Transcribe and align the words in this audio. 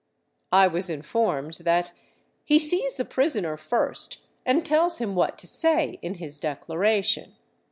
I 0.51 0.65
was 0.65 0.89
informed 0.89 1.59
that" 1.63 1.91
he 2.43 2.57
sees 2.57 2.97
the 2.97 3.05
prisoner 3.05 3.55
first 3.55 4.17
and 4.47 4.65
tells 4.65 4.97
him 4.97 5.13
what 5.13 5.37
to 5.37 5.45
say 5.45 5.99
in 6.01 6.15
his 6.15 6.39
declaration." 6.39 7.35